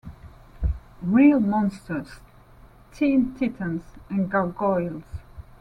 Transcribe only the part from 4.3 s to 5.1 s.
"Gargoyles".